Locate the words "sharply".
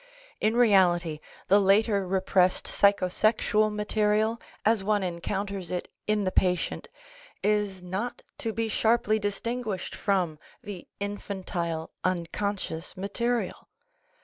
8.67-9.19